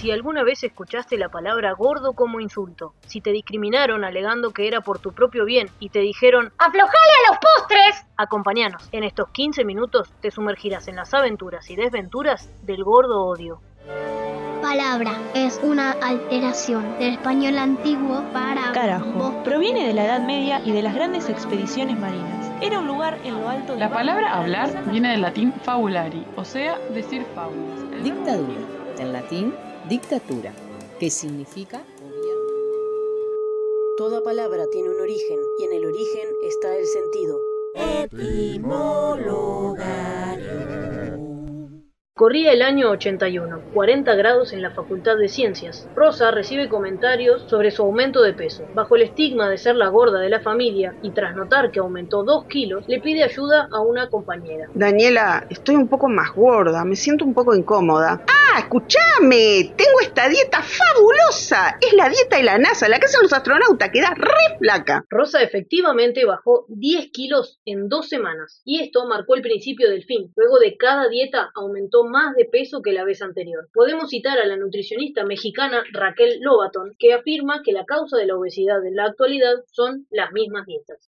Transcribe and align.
Si 0.00 0.10
alguna 0.10 0.42
vez 0.44 0.64
escuchaste 0.64 1.18
la 1.18 1.28
palabra 1.28 1.74
gordo 1.74 2.14
como 2.14 2.40
insulto, 2.40 2.94
si 3.06 3.20
te 3.20 3.32
discriminaron 3.32 4.02
alegando 4.02 4.50
que 4.50 4.66
era 4.66 4.80
por 4.80 4.98
tu 4.98 5.12
propio 5.12 5.44
bien 5.44 5.68
y 5.78 5.90
te 5.90 5.98
dijeron 5.98 6.54
¡Aflojale 6.56 7.12
a 7.18 7.30
los 7.30 7.38
postres! 7.38 8.06
Acompáñanos, 8.16 8.88
en 8.92 9.04
estos 9.04 9.28
15 9.28 9.62
minutos 9.66 10.10
te 10.22 10.30
sumergirás 10.30 10.88
en 10.88 10.96
las 10.96 11.12
aventuras 11.12 11.68
y 11.68 11.76
desventuras 11.76 12.48
del 12.64 12.82
gordo 12.82 13.26
odio. 13.26 13.60
Palabra 14.62 15.12
es 15.34 15.60
una 15.62 15.90
alteración 15.90 16.98
del 16.98 17.12
español 17.12 17.58
antiguo 17.58 18.24
para 18.32 18.72
Carajo. 18.72 19.42
Proviene 19.44 19.86
de 19.86 19.92
la 19.92 20.06
Edad 20.06 20.20
Media 20.22 20.62
y 20.64 20.72
de 20.72 20.80
las 20.80 20.94
grandes 20.94 21.28
expediciones 21.28 21.98
marinas. 21.98 22.50
Era 22.62 22.78
un 22.78 22.86
lugar 22.86 23.18
en 23.22 23.38
lo 23.38 23.50
alto 23.50 23.74
de 23.74 23.78
La 23.78 23.90
palabra 23.90 24.32
hablar 24.32 24.82
viene 24.90 25.10
del 25.10 25.20
latín 25.20 25.52
fabulari, 25.62 26.24
o 26.36 26.44
sea, 26.46 26.78
decir 26.94 27.26
fábulas. 27.34 28.02
Dictadura, 28.02 28.60
en 28.98 29.12
latín, 29.12 29.54
dictatura, 29.88 30.52
que 30.98 31.10
significa 31.10 31.82
gobierno. 32.00 32.40
Toda 33.96 34.22
palabra 34.22 34.64
tiene 34.70 34.90
un 34.90 35.00
origen 35.00 35.38
y 35.58 35.64
en 35.64 35.72
el 35.72 35.84
origen 35.86 36.28
está 36.46 36.76
el 36.76 36.86
sentido. 36.86 37.38
Corría 42.14 42.52
el 42.52 42.60
año 42.60 42.90
81, 42.90 43.62
40 43.72 44.14
grados 44.14 44.52
en 44.52 44.60
la 44.60 44.72
Facultad 44.72 45.16
de 45.16 45.28
Ciencias. 45.28 45.88
Rosa 45.94 46.30
recibe 46.30 46.68
comentarios 46.68 47.44
sobre 47.48 47.70
su 47.70 47.82
aumento 47.82 48.20
de 48.20 48.34
peso. 48.34 48.64
Bajo 48.74 48.96
el 48.96 49.02
estigma 49.02 49.48
de 49.48 49.56
ser 49.56 49.76
la 49.76 49.88
gorda 49.88 50.20
de 50.20 50.28
la 50.28 50.40
familia 50.40 50.94
y 51.02 51.12
tras 51.12 51.34
notar 51.34 51.70
que 51.70 51.80
aumentó 51.80 52.22
2 52.22 52.44
kilos, 52.44 52.84
le 52.88 53.00
pide 53.00 53.24
ayuda 53.24 53.70
a 53.72 53.80
una 53.80 54.10
compañera. 54.10 54.68
Daniela, 54.74 55.46
estoy 55.48 55.76
un 55.76 55.88
poco 55.88 56.08
más 56.08 56.34
gorda, 56.34 56.84
me 56.84 56.94
siento 56.94 57.24
un 57.24 57.32
poco 57.32 57.54
incómoda. 57.54 58.22
¡Ah, 58.28 58.39
escúchame! 58.58 59.74
Tengo 59.76 60.00
esta 60.00 60.28
dieta 60.28 60.62
fabulosa. 60.62 61.78
Es 61.80 61.92
la 61.92 62.08
dieta 62.08 62.36
de 62.36 62.42
la 62.42 62.58
NASA, 62.58 62.88
la 62.88 62.98
que 62.98 63.06
hacen 63.06 63.22
los 63.22 63.32
astronautas, 63.32 63.90
queda 63.90 64.14
re 64.16 64.58
flaca. 64.58 65.04
Rosa 65.08 65.42
efectivamente 65.42 66.24
bajó 66.24 66.66
10 66.68 67.10
kilos 67.12 67.60
en 67.64 67.88
dos 67.88 68.08
semanas 68.08 68.62
y 68.64 68.80
esto 68.80 69.06
marcó 69.06 69.34
el 69.34 69.42
principio 69.42 69.88
del 69.88 70.04
fin. 70.04 70.32
Luego 70.36 70.58
de 70.58 70.76
cada 70.76 71.08
dieta 71.08 71.50
aumentó 71.54 72.04
más 72.04 72.34
de 72.34 72.44
peso 72.44 72.82
que 72.82 72.92
la 72.92 73.04
vez 73.04 73.22
anterior. 73.22 73.68
Podemos 73.72 74.10
citar 74.10 74.38
a 74.38 74.46
la 74.46 74.56
nutricionista 74.56 75.24
mexicana 75.24 75.84
Raquel 75.92 76.38
Lobaton, 76.40 76.94
que 76.98 77.14
afirma 77.14 77.62
que 77.62 77.72
la 77.72 77.84
causa 77.84 78.16
de 78.16 78.26
la 78.26 78.36
obesidad 78.36 78.84
en 78.84 78.96
la 78.96 79.06
actualidad 79.06 79.54
son 79.72 80.06
las 80.10 80.32
mismas 80.32 80.66
dietas. 80.66 81.10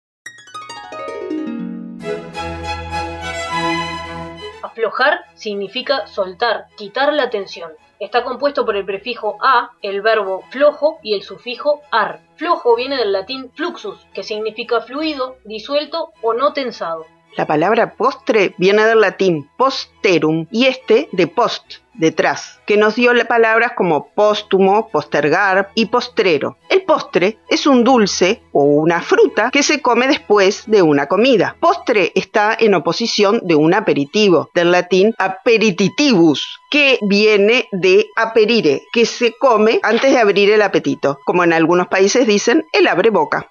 Aflojar 4.80 5.26
significa 5.34 6.08
soltar, 6.08 6.68
quitar 6.78 7.12
la 7.12 7.30
tensión. 7.30 7.74
Está 8.00 8.24
compuesto 8.24 8.66
por 8.66 8.78
el 8.78 8.86
prefijo 8.86 9.38
a, 9.42 9.72
el 9.82 10.02
verbo 10.02 10.46
flojo 10.52 11.00
y 11.04 11.16
el 11.16 11.24
sufijo 11.24 11.82
ar. 11.92 12.22
Flojo 12.38 12.78
viene 12.78 12.96
del 12.96 13.12
latín 13.12 13.52
fluxus, 13.52 14.08
que 14.14 14.24
significa 14.24 14.80
fluido, 14.80 15.36
disuelto 15.44 16.14
o 16.22 16.34
no 16.34 16.54
tensado. 16.54 17.06
La 17.38 17.46
palabra 17.46 17.94
postre 17.94 18.54
viene 18.58 18.86
del 18.86 19.02
latín 19.02 19.50
posterum 19.58 20.48
y 20.52 20.66
este 20.66 21.08
de 21.12 21.28
post, 21.28 21.76
detrás, 21.94 22.60
que 22.66 22.78
nos 22.78 22.96
dio 22.96 23.12
palabras 23.28 23.74
como 23.76 24.10
póstumo, 24.10 24.90
postergar 24.90 25.70
y 25.76 25.86
postrero. 25.86 26.58
El 26.70 26.84
postre 26.84 27.38
es 27.48 27.68
un 27.68 27.84
dulce 27.84 28.42
o 28.52 28.64
una 28.64 29.02
fruta 29.02 29.52
que 29.52 29.64
se 29.64 29.82
come 29.82 30.08
después 30.08 30.64
de 30.68 30.82
una 30.82 31.08
comida. 31.08 31.56
Postre 31.60 32.12
está 32.16 32.56
en 32.60 32.74
oposición 32.74 33.42
de 33.44 33.56
un 33.56 33.74
aperitivo, 33.74 34.50
del 34.54 34.72
latín 34.72 35.14
aperititivus, 35.18 36.60
que 36.72 37.00
viene 37.02 37.68
de 37.72 38.08
aperire, 38.16 38.84
que 38.94 39.06
se 39.06 39.34
come 39.40 39.80
antes 39.84 40.12
de 40.12 40.20
abrir 40.20 40.52
el 40.52 40.62
apetito, 40.62 41.20
como 41.26 41.44
en 41.44 41.54
algunos 41.54 41.88
países 41.88 42.26
dicen 42.26 42.66
el 42.74 42.88
abre 42.88 43.10
boca. 43.10 43.50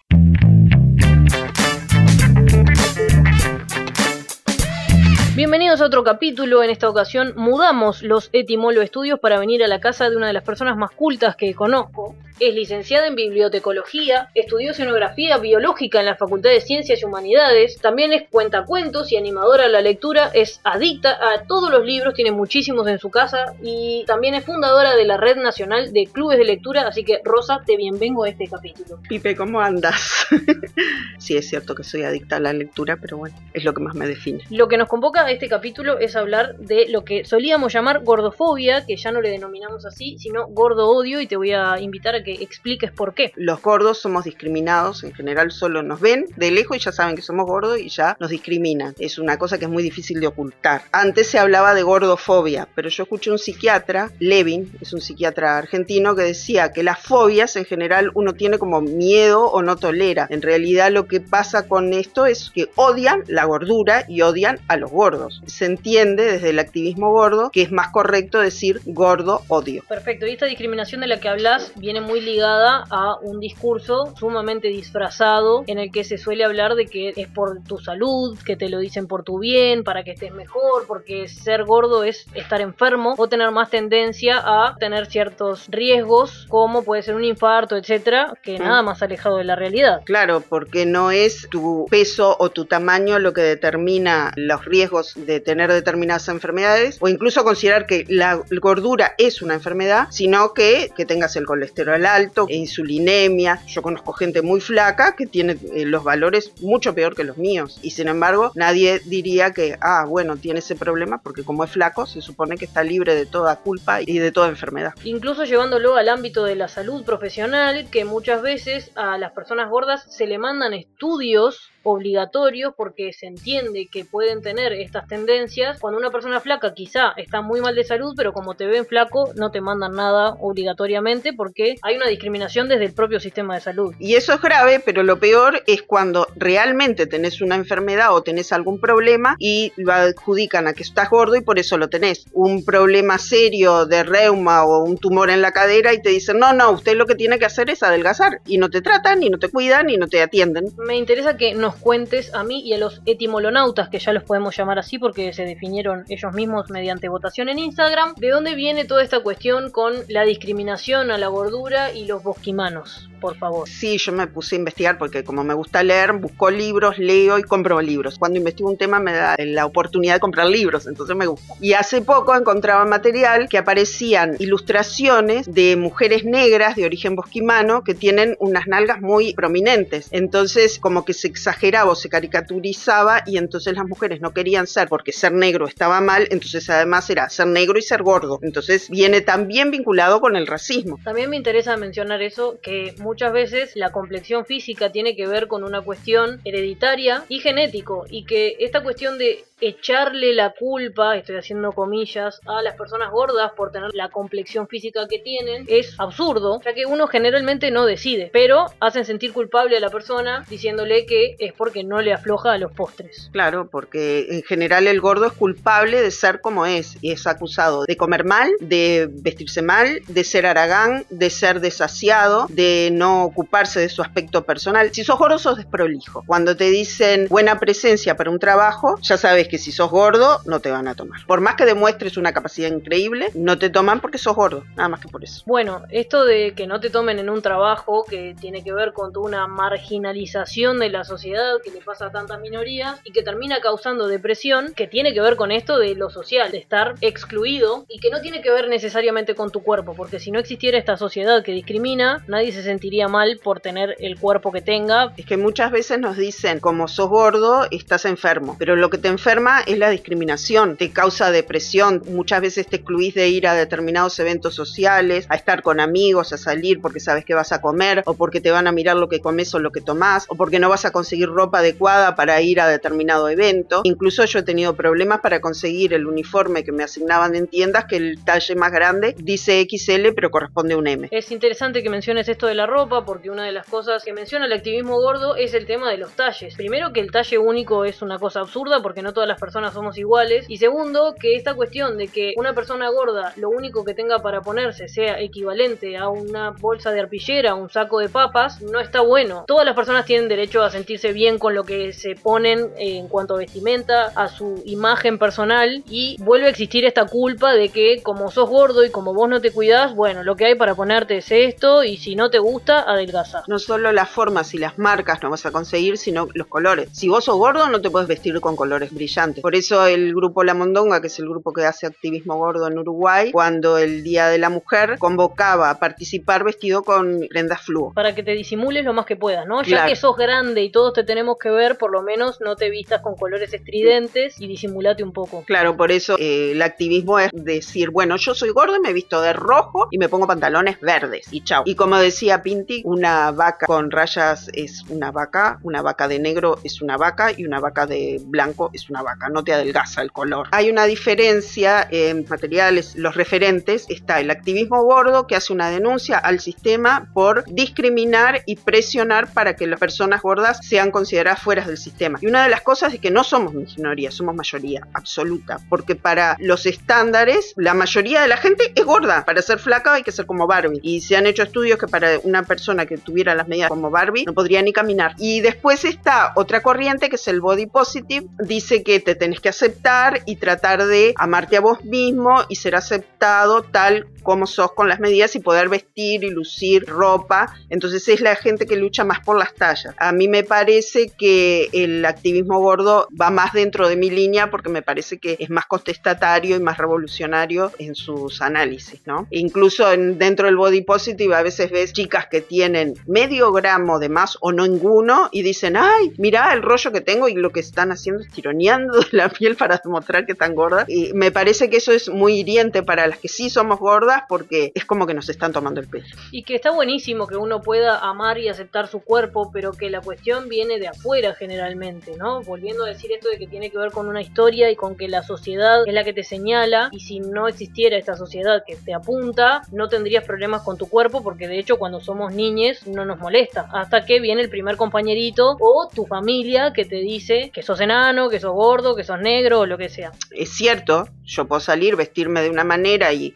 Bienvenidos 5.38 5.80
a 5.80 5.86
otro 5.86 6.02
capítulo. 6.02 6.64
En 6.64 6.70
esta 6.70 6.90
ocasión 6.90 7.32
mudamos 7.36 8.02
los 8.02 8.28
Etimolo 8.32 8.82
Estudios 8.82 9.20
para 9.20 9.38
venir 9.38 9.62
a 9.62 9.68
la 9.68 9.78
casa 9.78 10.10
de 10.10 10.16
una 10.16 10.26
de 10.26 10.32
las 10.32 10.42
personas 10.42 10.76
más 10.76 10.90
cultas 10.90 11.36
que 11.36 11.54
conozco. 11.54 12.16
Es 12.40 12.54
licenciada 12.54 13.08
en 13.08 13.16
bibliotecología, 13.16 14.28
estudió 14.32 14.70
escenografía 14.70 15.38
biológica 15.38 15.98
en 15.98 16.06
la 16.06 16.14
Facultad 16.14 16.50
de 16.50 16.60
Ciencias 16.60 17.02
y 17.02 17.04
Humanidades, 17.04 17.78
también 17.78 18.12
es 18.12 18.28
cuentacuentos 18.28 19.10
y 19.10 19.16
animadora 19.16 19.64
a 19.64 19.68
la 19.68 19.80
lectura, 19.80 20.30
es 20.32 20.60
adicta 20.62 21.18
a 21.20 21.42
todos 21.48 21.68
los 21.68 21.84
libros, 21.84 22.14
tiene 22.14 22.30
muchísimos 22.30 22.86
en 22.86 23.00
su 23.00 23.10
casa 23.10 23.54
y 23.60 24.04
también 24.06 24.34
es 24.34 24.44
fundadora 24.44 24.94
de 24.94 25.04
la 25.04 25.16
Red 25.16 25.38
Nacional 25.38 25.92
de 25.92 26.06
Clubes 26.06 26.38
de 26.38 26.44
Lectura, 26.44 26.86
así 26.86 27.02
que 27.02 27.20
Rosa, 27.24 27.60
te 27.66 27.76
bienvengo 27.76 28.22
a 28.22 28.28
este 28.28 28.46
capítulo. 28.46 29.00
Pipe, 29.08 29.34
¿cómo 29.34 29.60
andas? 29.60 30.28
sí, 31.18 31.36
es 31.36 31.48
cierto 31.48 31.74
que 31.74 31.82
soy 31.82 32.02
adicta 32.02 32.36
a 32.36 32.40
la 32.40 32.52
lectura, 32.52 32.98
pero 33.00 33.16
bueno, 33.16 33.36
es 33.52 33.64
lo 33.64 33.74
que 33.74 33.80
más 33.80 33.96
me 33.96 34.06
define. 34.06 34.44
Lo 34.50 34.68
que 34.68 34.76
nos 34.76 34.88
convoca 34.88 35.24
a 35.24 35.30
este 35.32 35.48
capítulo 35.48 35.98
es 35.98 36.14
hablar 36.14 36.56
de 36.58 36.88
lo 36.88 37.04
que 37.04 37.24
solíamos 37.24 37.72
llamar 37.72 38.04
gordofobia, 38.04 38.86
que 38.86 38.96
ya 38.96 39.10
no 39.10 39.20
le 39.20 39.30
denominamos 39.30 39.84
así, 39.84 40.16
sino 40.18 40.46
gordo 40.46 40.88
odio, 40.88 41.20
y 41.20 41.26
te 41.26 41.36
voy 41.36 41.52
a 41.52 41.80
invitar 41.80 42.14
a 42.14 42.22
que 42.22 42.27
expliques 42.32 42.90
por 42.90 43.14
qué. 43.14 43.32
Los 43.36 43.62
gordos 43.62 44.00
somos 44.00 44.24
discriminados, 44.24 45.04
en 45.04 45.12
general 45.12 45.50
solo 45.50 45.82
nos 45.82 46.00
ven 46.00 46.26
de 46.36 46.50
lejos 46.50 46.76
y 46.76 46.80
ya 46.80 46.92
saben 46.92 47.16
que 47.16 47.22
somos 47.22 47.46
gordos 47.46 47.78
y 47.78 47.88
ya 47.88 48.16
nos 48.20 48.30
discriminan. 48.30 48.94
Es 48.98 49.18
una 49.18 49.38
cosa 49.38 49.58
que 49.58 49.64
es 49.64 49.70
muy 49.70 49.82
difícil 49.82 50.20
de 50.20 50.26
ocultar. 50.26 50.82
Antes 50.92 51.28
se 51.28 51.38
hablaba 51.38 51.74
de 51.74 51.82
gordofobia, 51.82 52.68
pero 52.74 52.88
yo 52.88 53.04
escuché 53.04 53.30
un 53.30 53.38
psiquiatra, 53.38 54.10
Levin, 54.18 54.72
es 54.80 54.92
un 54.92 55.00
psiquiatra 55.00 55.58
argentino, 55.58 56.14
que 56.14 56.22
decía 56.22 56.72
que 56.72 56.82
las 56.82 57.00
fobias 57.00 57.56
en 57.56 57.64
general 57.64 58.10
uno 58.14 58.34
tiene 58.34 58.58
como 58.58 58.80
miedo 58.80 59.44
o 59.44 59.62
no 59.62 59.76
tolera. 59.76 60.26
En 60.30 60.42
realidad 60.42 60.90
lo 60.90 61.06
que 61.06 61.20
pasa 61.20 61.66
con 61.66 61.92
esto 61.92 62.26
es 62.26 62.50
que 62.54 62.68
odian 62.74 63.22
la 63.26 63.44
gordura 63.44 64.04
y 64.08 64.22
odian 64.22 64.60
a 64.68 64.76
los 64.76 64.90
gordos. 64.90 65.42
Se 65.46 65.64
entiende 65.64 66.24
desde 66.24 66.50
el 66.50 66.58
activismo 66.58 67.10
gordo 67.10 67.50
que 67.50 67.62
es 67.62 67.72
más 67.72 67.88
correcto 67.88 68.40
decir 68.40 68.80
gordo 68.84 69.42
odio. 69.48 69.84
Perfecto, 69.88 70.26
y 70.26 70.32
esta 70.32 70.46
discriminación 70.46 71.00
de 71.00 71.06
la 71.06 71.20
que 71.20 71.28
hablas 71.28 71.72
viene 71.76 72.00
muy 72.00 72.17
ligada 72.20 72.84
a 72.90 73.16
un 73.20 73.40
discurso 73.40 74.14
sumamente 74.16 74.68
disfrazado 74.68 75.64
en 75.66 75.78
el 75.78 75.90
que 75.90 76.04
se 76.04 76.18
suele 76.18 76.44
hablar 76.44 76.74
de 76.74 76.86
que 76.86 77.12
es 77.16 77.28
por 77.28 77.62
tu 77.62 77.78
salud, 77.78 78.38
que 78.44 78.56
te 78.56 78.68
lo 78.68 78.78
dicen 78.78 79.06
por 79.06 79.24
tu 79.24 79.38
bien, 79.38 79.84
para 79.84 80.04
que 80.04 80.12
estés 80.12 80.32
mejor, 80.32 80.86
porque 80.86 81.28
ser 81.28 81.64
gordo 81.64 82.04
es 82.04 82.26
estar 82.34 82.60
enfermo 82.60 83.14
o 83.16 83.28
tener 83.28 83.50
más 83.50 83.70
tendencia 83.70 84.40
a 84.44 84.76
tener 84.78 85.06
ciertos 85.06 85.66
riesgos 85.68 86.46
como 86.48 86.82
puede 86.82 87.02
ser 87.02 87.14
un 87.14 87.24
infarto, 87.24 87.76
etcétera, 87.76 88.34
que 88.42 88.58
nada 88.58 88.82
más 88.82 89.02
alejado 89.02 89.36
de 89.36 89.44
la 89.44 89.56
realidad. 89.56 90.02
Claro, 90.04 90.42
porque 90.48 90.86
no 90.86 91.10
es 91.10 91.48
tu 91.50 91.86
peso 91.90 92.36
o 92.38 92.50
tu 92.50 92.64
tamaño 92.64 93.18
lo 93.18 93.32
que 93.32 93.42
determina 93.42 94.32
los 94.36 94.64
riesgos 94.64 95.14
de 95.16 95.40
tener 95.40 95.72
determinadas 95.72 96.28
enfermedades 96.28 96.98
o 97.00 97.08
incluso 97.08 97.44
considerar 97.44 97.86
que 97.86 98.04
la 98.08 98.40
gordura 98.60 99.14
es 99.18 99.42
una 99.42 99.54
enfermedad, 99.54 100.08
sino 100.10 100.52
que, 100.54 100.90
que 100.96 101.06
tengas 101.06 101.36
el 101.36 101.46
colesterol 101.46 102.04
alto, 102.08 102.46
insulinemia. 102.48 103.60
Yo 103.66 103.82
conozco 103.82 104.12
gente 104.12 104.42
muy 104.42 104.60
flaca 104.60 105.14
que 105.14 105.26
tiene 105.26 105.56
eh, 105.74 105.84
los 105.84 106.02
valores 106.02 106.52
mucho 106.60 106.94
peor 106.94 107.14
que 107.14 107.24
los 107.24 107.38
míos 107.38 107.78
y 107.82 107.90
sin 107.90 108.08
embargo 108.08 108.52
nadie 108.54 109.00
diría 109.04 109.52
que, 109.52 109.76
ah, 109.80 110.04
bueno, 110.08 110.36
tiene 110.36 110.58
ese 110.58 110.74
problema 110.74 111.18
porque 111.22 111.44
como 111.44 111.64
es 111.64 111.70
flaco 111.70 112.06
se 112.06 112.20
supone 112.20 112.56
que 112.56 112.64
está 112.64 112.82
libre 112.82 113.14
de 113.14 113.26
toda 113.26 113.56
culpa 113.56 114.00
y 114.00 114.18
de 114.18 114.32
toda 114.32 114.48
enfermedad. 114.48 114.94
Incluso 115.04 115.44
llevándolo 115.44 115.96
al 115.96 116.08
ámbito 116.08 116.44
de 116.44 116.56
la 116.56 116.68
salud 116.68 117.04
profesional, 117.04 117.88
que 117.90 118.04
muchas 118.04 118.42
veces 118.42 118.90
a 118.94 119.18
las 119.18 119.32
personas 119.32 119.70
gordas 119.70 120.04
se 120.08 120.26
le 120.26 120.38
mandan 120.38 120.72
estudios 120.74 121.70
obligatorios 121.82 122.74
porque 122.76 123.12
se 123.12 123.26
entiende 123.26 123.88
que 123.90 124.04
pueden 124.04 124.42
tener 124.42 124.72
estas 124.72 125.06
tendencias. 125.06 125.78
Cuando 125.80 125.98
una 125.98 126.10
persona 126.10 126.40
flaca 126.40 126.74
quizá 126.74 127.12
está 127.16 127.40
muy 127.40 127.60
mal 127.60 127.74
de 127.74 127.84
salud, 127.84 128.14
pero 128.16 128.32
como 128.32 128.54
te 128.54 128.66
ven 128.66 128.86
flaco 128.86 129.30
no 129.36 129.50
te 129.50 129.60
mandan 129.60 129.94
nada 129.94 130.34
obligatoriamente 130.40 131.32
porque 131.32 131.76
hay 131.82 131.97
una 131.98 132.08
discriminación 132.08 132.68
desde 132.68 132.86
el 132.86 132.92
propio 132.92 133.20
sistema 133.20 133.54
de 133.54 133.60
salud. 133.60 133.94
Y 133.98 134.14
eso 134.14 134.32
es 134.32 134.40
grave, 134.40 134.80
pero 134.84 135.02
lo 135.02 135.18
peor 135.18 135.62
es 135.66 135.82
cuando 135.82 136.26
realmente 136.36 137.06
tenés 137.06 137.40
una 137.40 137.56
enfermedad 137.56 138.14
o 138.14 138.22
tenés 138.22 138.52
algún 138.52 138.80
problema 138.80 139.36
y 139.38 139.72
lo 139.76 139.92
adjudican 139.92 140.66
a 140.66 140.72
que 140.72 140.82
estás 140.82 141.10
gordo 141.10 141.36
y 141.36 141.40
por 141.42 141.58
eso 141.58 141.76
lo 141.76 141.88
tenés. 141.88 142.26
Un 142.32 142.64
problema 142.64 143.18
serio 143.18 143.86
de 143.86 144.02
reuma 144.02 144.64
o 144.64 144.84
un 144.84 144.98
tumor 144.98 145.30
en 145.30 145.42
la 145.42 145.52
cadera 145.52 145.92
y 145.92 146.00
te 146.00 146.10
dicen, 146.10 146.38
no, 146.38 146.52
no, 146.52 146.70
usted 146.70 146.96
lo 146.96 147.06
que 147.06 147.14
tiene 147.14 147.38
que 147.38 147.44
hacer 147.44 147.70
es 147.70 147.82
adelgazar. 147.82 148.40
Y 148.46 148.58
no 148.58 148.70
te 148.70 148.80
tratan, 148.80 149.22
y 149.22 149.30
no 149.30 149.38
te 149.38 149.48
cuidan, 149.48 149.90
y 149.90 149.96
no 149.96 150.08
te 150.08 150.22
atienden. 150.22 150.66
Me 150.78 150.96
interesa 150.96 151.36
que 151.36 151.54
nos 151.54 151.76
cuentes 151.76 152.34
a 152.34 152.44
mí 152.44 152.60
y 152.60 152.74
a 152.74 152.78
los 152.78 153.02
etimolonautas, 153.06 153.88
que 153.88 153.98
ya 153.98 154.12
los 154.12 154.24
podemos 154.24 154.56
llamar 154.56 154.78
así 154.78 154.98
porque 154.98 155.32
se 155.32 155.44
definieron 155.44 156.04
ellos 156.08 156.32
mismos 156.32 156.70
mediante 156.70 157.08
votación 157.08 157.48
en 157.48 157.58
Instagram, 157.58 158.14
de 158.16 158.30
dónde 158.30 158.54
viene 158.54 158.84
toda 158.84 159.02
esta 159.02 159.20
cuestión 159.20 159.70
con 159.70 159.94
la 160.08 160.24
discriminación 160.24 161.10
a 161.10 161.18
la 161.18 161.28
gordura 161.28 161.87
y 161.92 162.06
los 162.06 162.22
bosquimanos, 162.22 163.08
por 163.20 163.36
favor. 163.36 163.68
Sí, 163.68 163.98
yo 163.98 164.12
me 164.12 164.26
puse 164.26 164.56
a 164.56 164.58
investigar 164.58 164.98
porque 164.98 165.24
como 165.24 165.44
me 165.44 165.54
gusta 165.54 165.82
leer, 165.82 166.12
busco 166.12 166.50
libros, 166.50 166.98
leo 166.98 167.38
y 167.38 167.42
compro 167.42 167.80
libros. 167.80 168.18
Cuando 168.18 168.38
investigo 168.38 168.68
un 168.68 168.78
tema 168.78 169.00
me 169.00 169.12
da 169.12 169.36
la 169.38 169.66
oportunidad 169.66 170.14
de 170.14 170.20
comprar 170.20 170.46
libros, 170.46 170.86
entonces 170.86 171.16
me 171.16 171.26
gusta. 171.26 171.54
Y 171.60 171.72
hace 171.72 172.02
poco 172.02 172.34
encontraba 172.34 172.84
material 172.84 173.48
que 173.48 173.58
aparecían 173.58 174.36
ilustraciones 174.38 175.52
de 175.52 175.76
mujeres 175.76 176.24
negras 176.24 176.76
de 176.76 176.84
origen 176.84 177.16
bosquimano 177.16 177.82
que 177.84 177.94
tienen 177.94 178.36
unas 178.38 178.66
nalgas 178.66 179.00
muy 179.00 179.34
prominentes. 179.34 180.08
Entonces 180.10 180.78
como 180.78 181.04
que 181.04 181.14
se 181.14 181.28
exageraba 181.28 181.90
o 181.90 181.94
se 181.94 182.08
caricaturizaba 182.08 183.22
y 183.26 183.38
entonces 183.38 183.74
las 183.74 183.86
mujeres 183.86 184.20
no 184.20 184.32
querían 184.32 184.66
ser 184.66 184.88
porque 184.88 185.12
ser 185.12 185.32
negro 185.32 185.66
estaba 185.66 186.00
mal, 186.00 186.28
entonces 186.30 186.68
además 186.70 187.08
era 187.10 187.28
ser 187.28 187.46
negro 187.46 187.78
y 187.78 187.82
ser 187.82 188.02
gordo. 188.02 188.38
Entonces 188.42 188.88
viene 188.88 189.20
también 189.20 189.70
vinculado 189.70 190.20
con 190.20 190.36
el 190.36 190.46
racismo. 190.46 190.98
También 191.04 191.30
me 191.30 191.36
interesa 191.36 191.67
mencionar 191.76 192.22
eso, 192.22 192.58
que 192.62 192.94
muchas 192.98 193.32
veces 193.32 193.72
la 193.74 193.92
complexión 193.92 194.46
física 194.46 194.90
tiene 194.90 195.16
que 195.16 195.26
ver 195.26 195.48
con 195.48 195.64
una 195.64 195.82
cuestión 195.82 196.40
hereditaria 196.44 197.24
y 197.28 197.40
genético, 197.40 198.04
y 198.08 198.24
que 198.24 198.56
esta 198.60 198.82
cuestión 198.82 199.18
de 199.18 199.44
echarle 199.60 200.32
la 200.34 200.50
culpa, 200.50 201.16
estoy 201.16 201.36
haciendo 201.36 201.72
comillas, 201.72 202.40
a 202.46 202.62
las 202.62 202.76
personas 202.76 203.10
gordas 203.10 203.52
por 203.56 203.72
tener 203.72 203.90
la 203.94 204.08
complexión 204.08 204.68
física 204.68 205.06
que 205.08 205.18
tienen 205.18 205.64
es 205.68 205.94
absurdo, 205.98 206.60
ya 206.64 206.74
que 206.74 206.86
uno 206.86 207.06
generalmente 207.06 207.70
no 207.70 207.84
decide, 207.86 208.30
pero 208.32 208.66
hacen 208.80 209.04
sentir 209.04 209.32
culpable 209.32 209.76
a 209.76 209.80
la 209.80 209.90
persona 209.90 210.44
diciéndole 210.48 211.06
que 211.06 211.36
es 211.38 211.52
porque 211.52 211.84
no 211.84 212.00
le 212.00 212.12
afloja 212.12 212.52
a 212.52 212.58
los 212.58 212.72
postres. 212.72 213.30
Claro, 213.32 213.68
porque 213.68 214.26
en 214.30 214.42
general 214.42 214.86
el 214.86 215.00
gordo 215.00 215.26
es 215.26 215.32
culpable 215.32 216.00
de 216.00 216.10
ser 216.10 216.40
como 216.40 216.66
es 216.66 216.96
y 217.00 217.12
es 217.12 217.26
acusado 217.26 217.84
de 217.84 217.96
comer 217.96 218.24
mal, 218.24 218.50
de 218.60 219.08
vestirse 219.10 219.62
mal, 219.62 220.00
de 220.06 220.24
ser 220.24 220.46
aragán, 220.46 221.04
de 221.10 221.30
ser 221.30 221.57
desasiado, 221.60 222.46
de 222.48 222.90
no 222.92 223.24
ocuparse 223.24 223.80
de 223.80 223.88
su 223.88 224.02
aspecto 224.02 224.44
personal. 224.44 224.90
Si 224.92 225.04
sos 225.04 225.18
gordo 225.18 225.38
sos 225.38 225.56
desprolijo. 225.56 226.22
Cuando 226.26 226.56
te 226.56 226.70
dicen 226.70 227.26
buena 227.28 227.58
presencia 227.58 228.16
para 228.16 228.30
un 228.30 228.38
trabajo, 228.38 228.98
ya 229.02 229.16
sabes 229.16 229.48
que 229.48 229.58
si 229.58 229.72
sos 229.72 229.90
gordo 229.90 230.40
no 230.44 230.60
te 230.60 230.70
van 230.70 230.88
a 230.88 230.94
tomar. 230.94 231.26
Por 231.26 231.40
más 231.40 231.54
que 231.54 231.64
demuestres 231.64 232.16
una 232.16 232.32
capacidad 232.32 232.70
increíble, 232.70 233.30
no 233.34 233.58
te 233.58 233.70
toman 233.70 234.00
porque 234.00 234.18
sos 234.18 234.36
gordo, 234.36 234.64
nada 234.76 234.88
más 234.88 235.00
que 235.00 235.08
por 235.08 235.24
eso. 235.24 235.42
Bueno, 235.46 235.82
esto 235.90 236.24
de 236.24 236.54
que 236.54 236.66
no 236.66 236.80
te 236.80 236.90
tomen 236.90 237.18
en 237.18 237.30
un 237.30 237.42
trabajo 237.42 238.04
que 238.08 238.34
tiene 238.40 238.62
que 238.62 238.72
ver 238.72 238.92
con 238.92 239.16
una 239.16 239.46
marginalización 239.46 240.78
de 240.78 240.90
la 240.90 241.04
sociedad 241.04 241.54
que 241.62 241.70
le 241.70 241.80
pasa 241.80 242.06
a 242.06 242.10
tantas 242.12 242.40
minorías 242.40 243.00
y 243.04 243.12
que 243.12 243.22
termina 243.22 243.60
causando 243.60 244.06
depresión, 244.06 244.72
que 244.74 244.86
tiene 244.86 245.12
que 245.14 245.20
ver 245.20 245.36
con 245.36 245.50
esto 245.50 245.78
de 245.78 245.94
lo 245.94 246.10
social, 246.10 246.50
de 246.50 246.58
estar 246.58 246.94
excluido 247.00 247.84
y 247.88 247.98
que 247.98 248.10
no 248.10 248.20
tiene 248.20 248.42
que 248.42 248.50
ver 248.50 248.68
necesariamente 248.68 249.34
con 249.34 249.50
tu 249.50 249.62
cuerpo, 249.62 249.94
porque 249.94 250.20
si 250.20 250.30
no 250.30 250.38
existiera 250.38 250.78
esta 250.78 250.96
sociedad 250.96 251.42
que 251.42 251.47
discrimina, 251.52 252.24
nadie 252.26 252.52
se 252.52 252.62
sentiría 252.62 253.08
mal 253.08 253.40
por 253.42 253.60
tener 253.60 253.96
el 253.98 254.18
cuerpo 254.18 254.52
que 254.52 254.62
tenga. 254.62 255.12
Es 255.16 255.26
que 255.26 255.36
muchas 255.36 255.70
veces 255.70 255.98
nos 255.98 256.16
dicen, 256.16 256.60
como 256.60 256.88
sos 256.88 257.08
gordo, 257.08 257.66
estás 257.70 258.04
enfermo, 258.04 258.56
pero 258.58 258.76
lo 258.76 258.90
que 258.90 258.98
te 258.98 259.08
enferma 259.08 259.60
es 259.60 259.78
la 259.78 259.90
discriminación, 259.90 260.76
te 260.76 260.90
causa 260.90 261.30
depresión, 261.30 262.02
muchas 262.06 262.40
veces 262.40 262.66
te 262.66 262.76
excluís 262.76 263.14
de 263.14 263.28
ir 263.28 263.46
a 263.46 263.54
determinados 263.54 264.18
eventos 264.18 264.54
sociales, 264.54 265.26
a 265.28 265.36
estar 265.36 265.62
con 265.62 265.80
amigos, 265.80 266.32
a 266.32 266.38
salir 266.38 266.80
porque 266.80 267.00
sabes 267.00 267.24
que 267.24 267.34
vas 267.34 267.52
a 267.52 267.60
comer, 267.60 268.02
o 268.06 268.14
porque 268.14 268.40
te 268.40 268.50
van 268.50 268.66
a 268.66 268.72
mirar 268.72 268.96
lo 268.96 269.08
que 269.08 269.20
comes 269.20 269.54
o 269.54 269.58
lo 269.58 269.72
que 269.72 269.80
tomás, 269.80 270.26
o 270.28 270.34
porque 270.34 270.58
no 270.58 270.68
vas 270.68 270.84
a 270.84 270.90
conseguir 270.90 271.28
ropa 271.28 271.58
adecuada 271.58 272.14
para 272.14 272.40
ir 272.40 272.60
a 272.60 272.68
determinado 272.68 273.28
evento. 273.28 273.82
Incluso 273.84 274.24
yo 274.24 274.40
he 274.40 274.42
tenido 274.42 274.74
problemas 274.74 275.20
para 275.20 275.40
conseguir 275.40 275.94
el 275.94 276.06
uniforme 276.06 276.64
que 276.64 276.72
me 276.72 276.84
asignaban 276.84 277.34
en 277.34 277.46
tiendas, 277.46 277.86
que 277.86 277.96
el 277.96 278.24
talle 278.24 278.54
más 278.54 278.72
grande 278.72 279.14
dice 279.18 279.66
XL, 279.68 280.12
pero 280.14 280.30
corresponde 280.30 280.74
a 280.74 280.76
un 280.76 280.86
M. 280.86 281.08
Es 281.10 281.30
interesante 281.38 281.84
que 281.84 281.88
menciones 281.88 282.28
esto 282.28 282.48
de 282.48 282.56
la 282.56 282.66
ropa, 282.66 283.04
porque 283.04 283.30
una 283.30 283.44
de 283.44 283.52
las 283.52 283.64
cosas 283.68 284.02
que 284.04 284.12
menciona 284.12 284.46
el 284.46 284.52
activismo 284.52 285.00
gordo 285.00 285.36
es 285.36 285.54
el 285.54 285.66
tema 285.66 285.88
de 285.88 285.96
los 285.96 286.10
talles. 286.14 286.56
Primero 286.56 286.92
que 286.92 286.98
el 286.98 287.12
talle 287.12 287.38
único 287.38 287.84
es 287.84 288.02
una 288.02 288.18
cosa 288.18 288.40
absurda, 288.40 288.82
porque 288.82 289.02
no 289.02 289.12
todas 289.12 289.28
las 289.28 289.38
personas 289.38 289.72
somos 289.72 289.96
iguales. 289.98 290.46
Y 290.48 290.56
segundo, 290.56 291.14
que 291.14 291.36
esta 291.36 291.54
cuestión 291.54 291.96
de 291.96 292.08
que 292.08 292.34
una 292.36 292.54
persona 292.54 292.90
gorda 292.90 293.34
lo 293.36 293.50
único 293.50 293.84
que 293.84 293.94
tenga 293.94 294.18
para 294.18 294.40
ponerse 294.40 294.88
sea 294.88 295.20
equivalente 295.20 295.96
a 295.96 296.08
una 296.08 296.50
bolsa 296.50 296.90
de 296.90 296.98
arpillera, 296.98 297.54
un 297.54 297.70
saco 297.70 298.00
de 298.00 298.08
papas, 298.08 298.60
no 298.60 298.80
está 298.80 299.00
bueno. 299.00 299.44
Todas 299.46 299.64
las 299.64 299.76
personas 299.76 300.06
tienen 300.06 300.28
derecho 300.28 300.64
a 300.64 300.70
sentirse 300.70 301.12
bien 301.12 301.38
con 301.38 301.54
lo 301.54 301.62
que 301.62 301.92
se 301.92 302.16
ponen 302.16 302.72
en 302.78 303.06
cuanto 303.06 303.36
a 303.36 303.38
vestimenta, 303.38 304.10
a 304.16 304.26
su 304.26 304.60
imagen 304.66 305.20
personal 305.20 305.84
y 305.88 306.16
vuelve 306.18 306.48
a 306.48 306.50
existir 306.50 306.84
esta 306.84 307.06
culpa 307.06 307.54
de 307.54 307.68
que 307.68 308.02
como 308.02 308.32
sos 308.32 308.50
gordo 308.50 308.84
y 308.84 308.90
como 308.90 309.14
vos 309.14 309.28
no 309.28 309.40
te 309.40 309.52
cuidás, 309.52 309.94
bueno, 309.94 310.24
lo 310.24 310.34
que 310.34 310.46
hay 310.46 310.56
para 310.56 310.74
ponerte 310.74 311.18
es 311.18 311.27
esto 311.30 311.84
y 311.84 311.96
si 311.96 312.16
no 312.16 312.30
te 312.30 312.38
gusta, 312.38 312.80
adelgaza. 312.80 313.42
No 313.46 313.58
solo 313.58 313.92
las 313.92 314.08
formas 314.08 314.54
y 314.54 314.58
las 314.58 314.78
marcas 314.78 315.22
no 315.22 315.30
vas 315.30 315.46
a 315.46 315.52
conseguir, 315.52 315.98
sino 315.98 316.28
los 316.34 316.46
colores. 316.46 316.88
Si 316.92 317.08
vos 317.08 317.24
sos 317.24 317.36
gordo 317.36 317.68
no 317.68 317.80
te 317.80 317.90
puedes 317.90 318.08
vestir 318.08 318.40
con 318.40 318.56
colores 318.56 318.92
brillantes 318.92 319.08
por 319.42 319.54
eso 319.54 319.86
el 319.86 320.14
grupo 320.14 320.44
La 320.44 320.54
Mondonga, 320.54 321.00
que 321.00 321.06
es 321.08 321.18
el 321.18 321.28
grupo 321.28 321.52
que 321.52 321.64
hace 321.64 321.86
activismo 321.86 322.36
gordo 322.36 322.66
en 322.68 322.78
Uruguay, 322.78 323.30
cuando 323.32 323.78
el 323.78 324.02
Día 324.02 324.28
de 324.28 324.38
la 324.38 324.50
Mujer 324.50 324.96
convocaba 324.98 325.70
a 325.70 325.78
participar 325.78 326.44
vestido 326.44 326.82
con 326.82 327.26
prendas 327.28 327.62
fluo. 327.62 327.92
Para 327.94 328.14
que 328.14 328.22
te 328.22 328.32
disimules 328.32 328.84
lo 328.84 328.92
más 328.92 329.06
que 329.06 329.16
puedas, 329.16 329.46
¿no? 329.46 329.62
Ya 329.62 329.86
que 329.86 329.96
sos 329.96 330.16
grande 330.16 330.62
y 330.62 330.70
todos 330.70 330.92
te 330.92 331.04
tenemos 331.04 331.38
que 331.38 331.50
ver, 331.50 331.78
por 331.78 331.90
lo 331.90 332.02
menos 332.02 332.40
no 332.40 332.56
te 332.56 332.70
vistas 332.70 333.00
con 333.02 333.16
colores 333.16 333.52
estridentes 333.52 334.40
y 334.40 334.46
disimulate 334.46 335.02
un 335.02 335.12
poco. 335.12 335.44
Claro, 335.46 335.76
por 335.76 335.90
eso 335.90 336.16
eh, 336.18 336.52
el 336.52 336.62
activismo 336.62 337.18
es 337.18 337.30
decir, 337.32 337.90
bueno, 337.90 338.16
yo 338.16 338.34
soy 338.34 338.50
gordo 338.50 338.76
y 338.76 338.80
me 338.80 338.92
visto 338.92 339.20
de 339.20 339.32
rojo 339.32 339.88
y 339.90 339.98
me 339.98 340.08
pongo 340.08 340.26
pantalones 340.26 340.80
verdes 340.80 341.17
y 341.30 341.42
chao. 341.42 341.62
Y 341.66 341.74
como 341.74 341.96
decía 341.96 342.42
Pinti, 342.42 342.82
una 342.84 343.30
vaca 343.30 343.66
con 343.66 343.90
rayas 343.90 344.48
es 344.52 344.84
una 344.88 345.10
vaca, 345.10 345.58
una 345.62 345.82
vaca 345.82 346.08
de 346.08 346.18
negro 346.18 346.58
es 346.64 346.80
una 346.82 346.96
vaca 346.96 347.32
y 347.36 347.44
una 347.44 347.60
vaca 347.60 347.86
de 347.86 348.20
blanco 348.24 348.70
es 348.72 348.88
una 348.90 349.02
vaca 349.02 349.28
no 349.28 349.44
te 349.44 349.52
adelgaza 349.52 350.02
el 350.02 350.12
color. 350.12 350.48
Hay 350.52 350.70
una 350.70 350.84
diferencia 350.84 351.86
en 351.90 352.26
materiales, 352.28 352.94
los 352.96 353.14
referentes, 353.14 353.86
está 353.88 354.20
el 354.20 354.30
activismo 354.30 354.82
gordo 354.82 355.26
que 355.26 355.36
hace 355.36 355.52
una 355.52 355.70
denuncia 355.70 356.18
al 356.18 356.40
sistema 356.40 357.10
por 357.12 357.44
discriminar 357.46 358.42
y 358.46 358.56
presionar 358.56 359.32
para 359.32 359.56
que 359.56 359.66
las 359.66 359.80
personas 359.80 360.22
gordas 360.22 360.66
sean 360.66 360.90
consideradas 360.90 361.42
fuera 361.42 361.64
del 361.64 361.78
sistema. 361.78 362.18
Y 362.22 362.26
una 362.26 362.42
de 362.42 362.48
las 362.48 362.62
cosas 362.62 362.94
es 362.94 363.00
que 363.00 363.10
no 363.10 363.24
somos 363.24 363.54
minoría, 363.54 364.10
somos 364.10 364.34
mayoría 364.34 364.86
absoluta, 364.94 365.58
porque 365.68 365.96
para 365.96 366.36
los 366.40 366.66
estándares 366.66 367.54
la 367.56 367.74
mayoría 367.74 368.22
de 368.22 368.28
la 368.28 368.36
gente 368.36 368.72
es 368.74 368.84
gorda. 368.84 369.24
Para 369.24 369.42
ser 369.42 369.58
flaca 369.58 369.94
hay 369.94 370.02
que 370.02 370.12
ser 370.12 370.26
como 370.26 370.46
Barbie. 370.46 370.80
Y 370.82 371.00
se 371.08 371.16
han 371.16 371.26
hecho 371.26 371.42
estudios 371.42 371.78
que 371.78 371.88
para 371.88 372.18
una 372.22 372.42
persona 372.42 372.84
que 372.84 372.98
tuviera 372.98 373.34
las 373.34 373.48
medidas 373.48 373.70
como 373.70 373.90
Barbie 373.90 374.26
no 374.26 374.34
podría 374.34 374.60
ni 374.60 374.74
caminar. 374.74 375.14
Y 375.16 375.40
después 375.40 375.86
está 375.86 376.32
otra 376.36 376.60
corriente 376.60 377.08
que 377.08 377.16
es 377.16 377.28
el 377.28 377.40
body 377.40 377.64
positive, 377.64 378.26
dice 378.40 378.82
que 378.82 379.00
te 379.00 379.14
tenés 379.14 379.40
que 379.40 379.48
aceptar 379.48 380.20
y 380.26 380.36
tratar 380.36 380.84
de 380.84 381.14
amarte 381.16 381.56
a 381.56 381.62
vos 381.62 381.82
mismo 381.82 382.42
y 382.50 382.56
ser 382.56 382.74
aceptado 382.74 383.62
tal 383.62 384.06
como 384.22 384.46
sos 384.46 384.72
con 384.72 384.90
las 384.90 385.00
medidas 385.00 385.34
y 385.34 385.40
poder 385.40 385.70
vestir 385.70 386.24
y 386.24 386.28
lucir 386.28 386.84
ropa. 386.84 387.54
Entonces 387.70 388.06
es 388.08 388.20
la 388.20 388.36
gente 388.36 388.66
que 388.66 388.76
lucha 388.76 389.02
más 389.02 389.20
por 389.20 389.38
las 389.38 389.54
tallas. 389.54 389.94
A 389.96 390.12
mí 390.12 390.28
me 390.28 390.44
parece 390.44 391.10
que 391.16 391.70
el 391.72 392.04
activismo 392.04 392.60
gordo 392.60 393.08
va 393.18 393.30
más 393.30 393.54
dentro 393.54 393.88
de 393.88 393.96
mi 393.96 394.10
línea 394.10 394.50
porque 394.50 394.68
me 394.68 394.82
parece 394.82 395.16
que 395.16 395.38
es 395.40 395.48
más 395.48 395.64
contestatario 395.64 396.56
y 396.56 396.60
más 396.60 396.76
revolucionario 396.76 397.72
en 397.78 397.94
sus 397.94 398.42
análisis, 398.42 399.00
¿no? 399.06 399.26
E 399.30 399.38
incluso 399.38 399.90
en, 399.90 400.18
dentro 400.18 400.44
del 400.44 400.56
body 400.56 400.82
positive 400.82 400.97
a 401.34 401.42
veces 401.42 401.70
ves 401.70 401.92
chicas 401.92 402.26
que 402.26 402.40
tienen 402.40 402.94
medio 403.06 403.52
gramo 403.52 403.98
de 403.98 404.08
más 404.08 404.36
o 404.40 404.52
no 404.52 404.66
ninguno 404.66 405.28
y 405.32 405.42
dicen, 405.42 405.76
ay, 405.76 406.12
mira 406.18 406.52
el 406.52 406.62
rollo 406.62 406.92
que 406.92 407.00
tengo 407.00 407.28
y 407.28 407.34
lo 407.34 407.50
que 407.50 407.60
están 407.60 407.92
haciendo 407.92 408.22
es 408.22 408.30
tironeando 408.30 409.00
la 409.12 409.28
piel 409.28 409.56
para 409.56 409.80
demostrar 409.82 410.26
que 410.26 410.32
están 410.32 410.54
gordas. 410.54 410.88
Y 410.88 411.12
me 411.12 411.30
parece 411.30 411.70
que 411.70 411.78
eso 411.78 411.92
es 411.92 412.08
muy 412.08 412.40
hiriente 412.40 412.82
para 412.82 413.06
las 413.06 413.18
que 413.18 413.28
sí 413.28 413.50
somos 413.50 413.78
gordas 413.78 414.22
porque 414.28 414.72
es 414.74 414.84
como 414.84 415.06
que 415.06 415.14
nos 415.14 415.28
están 415.28 415.52
tomando 415.52 415.80
el 415.80 415.88
pelo. 415.88 416.06
Y 416.30 416.42
que 416.42 416.54
está 416.54 416.70
buenísimo 416.70 417.26
que 417.26 417.36
uno 417.36 417.60
pueda 417.60 417.98
amar 417.98 418.38
y 418.38 418.48
aceptar 418.48 418.88
su 418.88 419.00
cuerpo, 419.00 419.50
pero 419.52 419.72
que 419.72 419.90
la 419.90 420.00
cuestión 420.00 420.48
viene 420.48 420.78
de 420.78 420.88
afuera 420.88 421.34
generalmente, 421.34 422.16
¿no? 422.16 422.42
Volviendo 422.42 422.84
a 422.84 422.88
decir 422.88 423.12
esto 423.12 423.28
de 423.28 423.38
que 423.38 423.46
tiene 423.46 423.70
que 423.70 423.78
ver 423.78 423.90
con 423.90 424.08
una 424.08 424.22
historia 424.22 424.70
y 424.70 424.76
con 424.76 424.96
que 424.96 425.08
la 425.08 425.22
sociedad 425.22 425.82
es 425.86 425.94
la 425.94 426.04
que 426.04 426.12
te 426.12 426.24
señala 426.24 426.88
y 426.92 427.00
si 427.00 427.20
no 427.20 427.48
existiera 427.48 427.96
esta 427.96 428.16
sociedad 428.16 428.62
que 428.66 428.76
te 428.76 428.94
apunta, 428.94 429.62
no 429.72 429.88
tendrías 429.88 430.24
problemas 430.24 430.62
con 430.62 430.77
tu 430.78 430.88
cuerpo 430.88 431.22
porque 431.22 431.48
de 431.48 431.58
hecho 431.58 431.78
cuando 431.78 432.00
somos 432.00 432.32
niñes 432.32 432.86
no 432.86 433.04
nos 433.04 433.18
molesta. 433.18 433.68
Hasta 433.72 434.04
que 434.04 434.20
viene 434.20 434.42
el 434.42 434.48
primer 434.48 434.76
compañerito 434.76 435.56
o 435.60 435.88
tu 435.94 436.06
familia 436.06 436.72
que 436.72 436.84
te 436.84 436.96
dice 436.96 437.50
que 437.52 437.62
sos 437.62 437.80
enano, 437.80 438.30
que 438.30 438.40
sos 438.40 438.54
gordo, 438.54 438.96
que 438.96 439.04
sos 439.04 439.20
negro 439.20 439.60
o 439.60 439.66
lo 439.66 439.76
que 439.76 439.88
sea. 439.88 440.12
Es 440.30 440.56
cierto, 440.56 441.08
yo 441.28 441.46
puedo 441.46 441.60
salir, 441.60 441.94
vestirme 441.94 442.42
de 442.42 442.50
una 442.50 442.64
manera 442.64 443.12
y, 443.12 443.34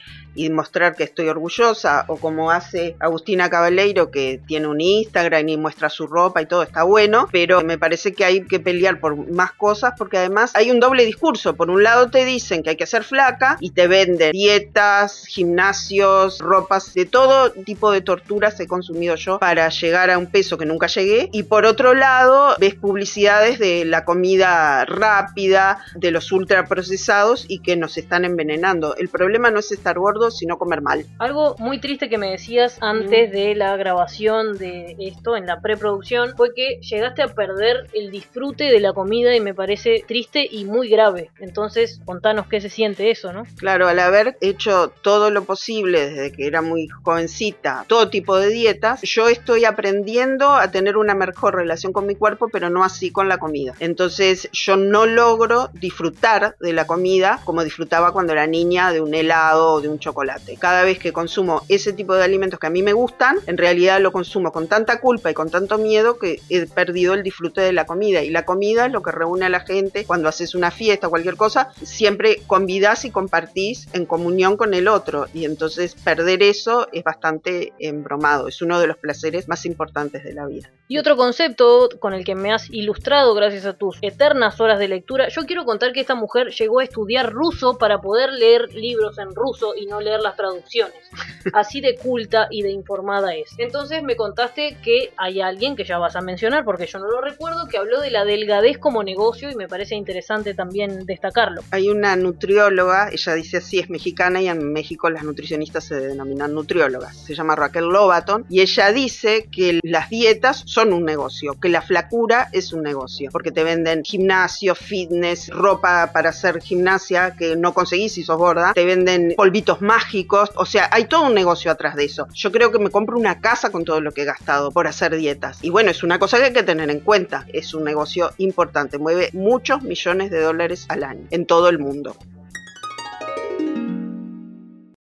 mostrar 0.50 0.96
que 0.96 1.04
estoy 1.04 1.28
orgullosa, 1.28 2.06
o 2.08 2.16
como 2.16 2.50
hace 2.50 2.96
Agustina 3.00 3.50
Cabaleiro, 3.50 4.10
que 4.10 4.40
tiene 4.46 4.66
un 4.66 4.80
Instagram 4.80 5.46
y 5.46 5.56
muestra 5.58 5.90
su 5.90 6.06
ropa 6.06 6.40
y 6.40 6.46
todo, 6.46 6.62
está 6.62 6.84
bueno, 6.84 7.28
pero 7.30 7.60
me 7.60 7.76
parece 7.76 8.14
que 8.14 8.24
hay 8.24 8.46
que 8.46 8.58
pelear 8.58 8.98
por 8.98 9.30
más 9.30 9.52
cosas 9.52 9.92
porque 9.98 10.16
además 10.16 10.52
hay 10.54 10.70
un 10.70 10.80
doble 10.80 11.04
discurso. 11.04 11.54
Por 11.54 11.68
un 11.68 11.82
lado 11.82 12.08
te 12.08 12.24
dicen 12.24 12.62
que 12.62 12.70
hay 12.70 12.76
que 12.76 12.86
ser 12.86 13.04
flaca 13.04 13.58
y 13.60 13.72
te 13.72 13.88
venden 13.88 14.32
dietas, 14.32 15.26
gimnasios, 15.26 16.38
ropas, 16.38 16.94
de 16.94 17.04
todo 17.04 17.52
tipo 17.52 17.90
de 17.92 18.00
torturas 18.00 18.58
he 18.58 18.66
consumido 18.66 19.16
yo 19.16 19.38
para 19.38 19.68
llegar 19.68 20.10
a 20.10 20.16
un 20.16 20.26
peso 20.26 20.56
que 20.56 20.64
nunca 20.64 20.86
llegué. 20.86 21.28
Y 21.32 21.42
por 21.42 21.66
otro 21.66 21.92
lado 21.92 22.56
ves 22.58 22.74
publicidades 22.74 23.58
de 23.58 23.84
la 23.84 24.06
comida 24.06 24.86
rápida, 24.86 25.84
de 25.94 26.10
los 26.10 26.32
ultraprocesados 26.32 27.44
y 27.48 27.58
que 27.58 27.76
nos 27.82 27.98
están 27.98 28.24
envenenando. 28.24 28.96
El 28.96 29.08
problema 29.08 29.50
no 29.50 29.58
es 29.58 29.72
estar 29.72 29.98
gordo, 29.98 30.30
sino 30.30 30.56
comer 30.56 30.80
mal. 30.80 31.04
Algo 31.18 31.56
muy 31.58 31.80
triste 31.80 32.08
que 32.08 32.16
me 32.16 32.30
decías 32.30 32.78
antes 32.80 33.30
de 33.32 33.54
la 33.54 33.76
grabación 33.76 34.56
de 34.56 34.96
esto, 35.00 35.36
en 35.36 35.46
la 35.46 35.60
preproducción, 35.60 36.34
fue 36.36 36.54
que 36.54 36.78
llegaste 36.80 37.22
a 37.22 37.34
perder 37.34 37.88
el 37.92 38.10
disfrute 38.10 38.64
de 38.64 38.80
la 38.80 38.92
comida 38.92 39.34
y 39.34 39.40
me 39.40 39.52
parece 39.52 40.04
triste 40.06 40.46
y 40.48 40.64
muy 40.64 40.88
grave. 40.88 41.30
Entonces, 41.40 42.00
contanos 42.04 42.46
qué 42.46 42.60
se 42.60 42.70
siente 42.70 43.10
eso, 43.10 43.32
¿no? 43.32 43.44
Claro, 43.56 43.88
al 43.88 43.98
haber 43.98 44.38
hecho 44.40 44.92
todo 45.02 45.30
lo 45.30 45.44
posible 45.44 46.08
desde 46.08 46.32
que 46.32 46.46
era 46.46 46.62
muy 46.62 46.86
jovencita, 46.88 47.84
todo 47.88 48.08
tipo 48.08 48.36
de 48.36 48.48
dietas, 48.48 49.02
yo 49.02 49.28
estoy 49.28 49.64
aprendiendo 49.64 50.52
a 50.52 50.70
tener 50.70 50.96
una 50.96 51.14
mejor 51.16 51.56
relación 51.56 51.92
con 51.92 52.06
mi 52.06 52.14
cuerpo, 52.14 52.48
pero 52.48 52.70
no 52.70 52.84
así 52.84 53.10
con 53.10 53.28
la 53.28 53.38
comida. 53.38 53.74
Entonces, 53.80 54.48
yo 54.52 54.76
no 54.76 55.06
logro 55.06 55.70
disfrutar 55.72 56.54
de 56.60 56.72
la 56.72 56.86
comida 56.86 57.40
como 57.44 57.64
disfrutaba 57.72 58.12
cuando 58.12 58.34
era 58.34 58.46
niña 58.46 58.92
de 58.92 59.00
un 59.00 59.14
helado 59.14 59.72
o 59.72 59.80
de 59.80 59.88
un 59.88 59.98
chocolate. 59.98 60.58
Cada 60.58 60.82
vez 60.82 60.98
que 60.98 61.10
consumo 61.10 61.62
ese 61.70 61.94
tipo 61.94 62.14
de 62.14 62.22
alimentos 62.22 62.60
que 62.60 62.66
a 62.66 62.70
mí 62.70 62.82
me 62.82 62.92
gustan, 62.92 63.38
en 63.46 63.56
realidad 63.56 63.98
lo 63.98 64.12
consumo 64.12 64.52
con 64.52 64.68
tanta 64.68 65.00
culpa 65.00 65.30
y 65.30 65.34
con 65.34 65.50
tanto 65.50 65.78
miedo 65.78 66.18
que 66.18 66.40
he 66.50 66.66
perdido 66.66 67.14
el 67.14 67.22
disfrute 67.22 67.62
de 67.62 67.72
la 67.72 67.86
comida. 67.86 68.22
Y 68.22 68.28
la 68.28 68.44
comida 68.44 68.84
es 68.86 68.92
lo 68.92 69.02
que 69.02 69.10
reúne 69.10 69.46
a 69.46 69.48
la 69.48 69.60
gente 69.60 70.04
cuando 70.04 70.28
haces 70.28 70.54
una 70.54 70.70
fiesta 70.70 71.06
o 71.06 71.10
cualquier 71.10 71.36
cosa, 71.36 71.70
siempre 71.82 72.42
convidas 72.46 73.06
y 73.06 73.10
compartís 73.10 73.88
en 73.94 74.04
comunión 74.04 74.58
con 74.58 74.74
el 74.74 74.86
otro. 74.86 75.28
Y 75.32 75.46
entonces 75.46 75.94
perder 75.94 76.42
eso 76.42 76.88
es 76.92 77.02
bastante 77.02 77.72
embromado, 77.78 78.48
es 78.48 78.60
uno 78.60 78.78
de 78.80 78.86
los 78.86 78.98
placeres 78.98 79.48
más 79.48 79.64
importantes 79.64 80.24
de 80.24 80.34
la 80.34 80.44
vida. 80.44 80.70
Y 80.88 80.98
otro 80.98 81.16
concepto 81.16 81.88
con 82.00 82.12
el 82.12 82.22
que 82.22 82.34
me 82.34 82.52
has 82.52 82.68
ilustrado 82.68 83.34
gracias 83.34 83.64
a 83.64 83.72
tus 83.72 83.96
eternas 84.02 84.60
horas 84.60 84.78
de 84.78 84.88
lectura, 84.88 85.28
yo 85.28 85.46
quiero 85.46 85.64
contar 85.64 85.92
que 85.92 86.00
esta 86.00 86.14
mujer 86.14 86.50
llegó 86.50 86.80
a 86.80 86.84
estudiar 86.84 87.32
ruso 87.32 87.61
para 87.78 88.00
poder 88.00 88.32
leer 88.32 88.72
libros 88.74 89.18
en 89.18 89.34
ruso 89.34 89.74
y 89.76 89.86
no 89.86 90.00
leer 90.00 90.20
las 90.20 90.36
traducciones. 90.36 90.94
Así 91.52 91.80
de 91.80 91.96
culta 91.96 92.48
y 92.50 92.62
de 92.62 92.70
informada 92.70 93.34
es. 93.34 93.54
Entonces 93.58 94.02
me 94.02 94.16
contaste 94.16 94.76
que 94.82 95.12
hay 95.16 95.40
alguien 95.40 95.76
que 95.76 95.84
ya 95.84 95.98
vas 95.98 96.16
a 96.16 96.20
mencionar, 96.20 96.64
porque 96.64 96.86
yo 96.86 96.98
no 96.98 97.08
lo 97.08 97.20
recuerdo, 97.20 97.68
que 97.68 97.78
habló 97.78 98.00
de 98.00 98.10
la 98.10 98.24
delgadez 98.24 98.78
como 98.78 99.02
negocio 99.02 99.50
y 99.50 99.54
me 99.54 99.68
parece 99.68 99.94
interesante 99.94 100.54
también 100.54 101.06
destacarlo. 101.06 101.62
Hay 101.70 101.88
una 101.88 102.16
nutrióloga, 102.16 103.10
ella 103.10 103.34
dice 103.34 103.58
así, 103.58 103.78
es 103.78 103.90
mexicana 103.90 104.40
y 104.40 104.48
en 104.48 104.72
México 104.72 105.10
las 105.10 105.24
nutricionistas 105.24 105.84
se 105.84 106.00
denominan 106.00 106.54
nutriólogas. 106.54 107.16
Se 107.16 107.34
llama 107.34 107.56
Raquel 107.56 107.84
Lobaton 107.84 108.44
y 108.48 108.60
ella 108.60 108.92
dice 108.92 109.48
que 109.50 109.80
las 109.82 110.10
dietas 110.10 110.62
son 110.66 110.92
un 110.92 111.04
negocio, 111.04 111.58
que 111.60 111.68
la 111.68 111.82
flacura 111.82 112.48
es 112.52 112.72
un 112.72 112.82
negocio, 112.82 113.30
porque 113.30 113.52
te 113.52 113.64
venden 113.64 114.02
gimnasio, 114.04 114.74
fitness, 114.74 115.48
ropa 115.48 116.10
para 116.12 116.30
hacer 116.30 116.60
gimnasia 116.60 117.34
que 117.36 117.51
no 117.56 117.74
conseguís 117.74 118.14
si 118.14 118.22
sos 118.22 118.36
gorda, 118.36 118.72
te 118.74 118.84
venden 118.84 119.34
polvitos 119.36 119.80
mágicos, 119.80 120.50
o 120.56 120.64
sea, 120.64 120.88
hay 120.92 121.04
todo 121.06 121.26
un 121.26 121.34
negocio 121.34 121.70
atrás 121.70 121.96
de 121.96 122.04
eso. 122.04 122.26
Yo 122.34 122.52
creo 122.52 122.70
que 122.72 122.78
me 122.78 122.90
compro 122.90 123.18
una 123.18 123.40
casa 123.40 123.70
con 123.70 123.84
todo 123.84 124.00
lo 124.00 124.12
que 124.12 124.22
he 124.22 124.24
gastado 124.24 124.70
por 124.70 124.86
hacer 124.86 125.16
dietas. 125.16 125.58
Y 125.62 125.70
bueno, 125.70 125.90
es 125.90 126.02
una 126.02 126.18
cosa 126.18 126.38
que 126.38 126.44
hay 126.44 126.52
que 126.52 126.62
tener 126.62 126.90
en 126.90 127.00
cuenta. 127.00 127.46
Es 127.52 127.74
un 127.74 127.84
negocio 127.84 128.30
importante, 128.38 128.98
mueve 128.98 129.30
muchos 129.32 129.82
millones 129.82 130.30
de 130.30 130.40
dólares 130.40 130.86
al 130.88 131.04
año 131.04 131.26
en 131.30 131.46
todo 131.46 131.68
el 131.68 131.78
mundo. 131.78 132.16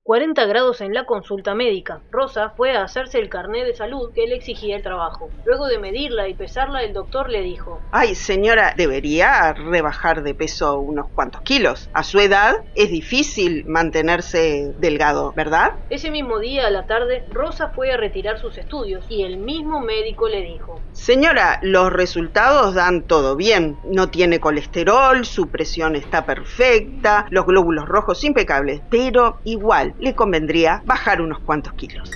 40 0.07 0.47
grados 0.47 0.81
en 0.83 0.95
la 0.95 1.05
consulta 1.05 1.57
médica. 1.57 2.01
Rosa 2.13 2.55
fue 2.57 2.77
a 2.77 2.85
hacerse 2.85 3.19
el 3.19 3.29
carné 3.29 3.65
de 3.65 3.75
salud 3.75 4.13
que 4.15 4.29
le 4.29 4.37
exigía 4.37 4.77
el 4.77 4.83
trabajo. 4.85 5.31
Luego 5.45 5.67
de 5.67 5.81
medirla 5.81 6.29
y 6.29 6.35
pesarla, 6.35 6.85
el 6.85 6.93
doctor 6.93 7.29
le 7.29 7.41
dijo: 7.41 7.81
Ay, 7.91 8.15
señora, 8.15 8.73
debería 8.77 9.53
rebajar 9.53 10.23
de 10.23 10.33
peso 10.35 10.79
unos 10.79 11.07
cuantos 11.13 11.41
kilos. 11.41 11.91
A 11.93 12.05
su 12.05 12.21
edad 12.21 12.55
es 12.77 12.93
difícil 12.93 13.65
mantenerse 13.67 14.73
delgado, 14.79 15.33
¿verdad? 15.35 15.73
Ese 15.91 16.13
mismo 16.13 16.39
día 16.39 16.69
a 16.69 16.71
la 16.71 16.87
tarde, 16.87 17.25
Rosa 17.33 17.73
fue 17.75 17.91
a 17.91 17.97
retirar 17.97 18.39
sus 18.39 18.59
estudios 18.59 19.05
y 19.09 19.25
el 19.25 19.39
mismo 19.39 19.81
médico 19.81 20.29
le 20.29 20.43
dijo: 20.43 20.81
Señora, 20.93 21.59
los 21.63 21.93
resultados 21.93 22.75
dan 22.75 23.09
todo 23.09 23.35
bien. 23.35 23.77
No 23.91 24.09
tiene 24.09 24.39
colesterol, 24.39 25.25
su 25.25 25.51
presión 25.51 25.97
está 25.97 26.25
perfecta, 26.25 27.27
los 27.31 27.45
glóbulos 27.45 27.87
rojos 27.89 28.23
impecables, 28.23 28.83
pero 28.89 29.41
igual 29.43 29.95
le 29.99 30.15
convendría 30.15 30.83
bajar 30.85 31.21
unos 31.21 31.39
cuantos 31.41 31.73
kilos. 31.75 32.11